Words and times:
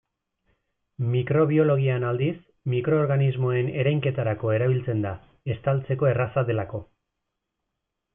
Mikrobiologian 1.15 2.05
aldiz, 2.11 2.37
mikroorganismoen 2.73 3.69
ereinketarako 3.83 4.53
erabiltzen 4.55 5.05
da, 5.07 5.11
estaltzeko 5.57 6.09
erraza 6.13 6.45
delako. 6.49 6.81